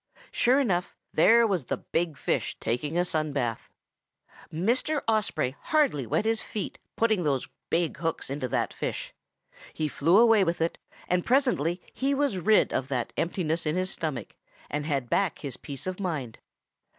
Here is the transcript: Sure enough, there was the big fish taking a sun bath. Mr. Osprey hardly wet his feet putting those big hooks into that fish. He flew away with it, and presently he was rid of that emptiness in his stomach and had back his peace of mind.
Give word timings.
Sure 0.31 0.59
enough, 0.59 0.95
there 1.13 1.45
was 1.45 1.65
the 1.65 1.77
big 1.77 2.17
fish 2.17 2.57
taking 2.59 2.97
a 2.97 3.05
sun 3.05 3.31
bath. 3.31 3.69
Mr. 4.51 5.03
Osprey 5.07 5.55
hardly 5.65 6.07
wet 6.07 6.25
his 6.25 6.41
feet 6.41 6.79
putting 6.95 7.21
those 7.21 7.49
big 7.69 7.97
hooks 7.97 8.27
into 8.27 8.47
that 8.47 8.73
fish. 8.73 9.13
He 9.75 9.87
flew 9.87 10.17
away 10.17 10.43
with 10.43 10.59
it, 10.59 10.79
and 11.07 11.23
presently 11.23 11.83
he 11.93 12.15
was 12.15 12.39
rid 12.39 12.73
of 12.73 12.87
that 12.87 13.13
emptiness 13.15 13.63
in 13.67 13.75
his 13.75 13.91
stomach 13.91 14.33
and 14.71 14.87
had 14.87 15.07
back 15.07 15.37
his 15.37 15.55
peace 15.55 15.85
of 15.85 15.99
mind. 15.99 16.39